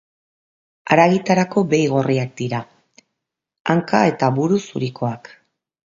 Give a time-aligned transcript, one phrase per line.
[0.95, 2.63] Haragitarako behi gorriak dira,
[3.75, 5.35] hanka eta buru zurikoak.